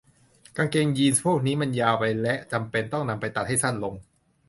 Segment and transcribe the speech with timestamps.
[0.57, 3.93] กางเกงยีนส์พวกนี้มันยาวไปและจำเป็นต้องนำไปตัดให้สั้นลง